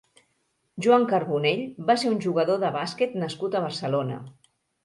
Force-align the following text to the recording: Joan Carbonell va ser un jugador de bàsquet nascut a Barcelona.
Joan 0.85 1.05
Carbonell 1.11 1.61
va 1.91 1.97
ser 2.05 2.11
un 2.13 2.17
jugador 2.25 2.61
de 2.67 2.75
bàsquet 2.79 3.17
nascut 3.25 3.59
a 3.61 3.65
Barcelona. 3.67 4.19